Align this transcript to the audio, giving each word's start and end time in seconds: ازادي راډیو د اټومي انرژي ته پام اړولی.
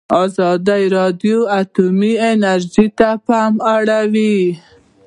ازادي 0.23 0.83
راډیو 0.97 1.37
د 1.45 1.49
اټومي 1.59 2.13
انرژي 2.31 2.87
ته 2.97 3.09
پام 3.25 3.53
اړولی. 3.75 4.37